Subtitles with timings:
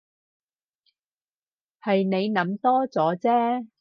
[1.79, 3.67] 係你諗多咗啫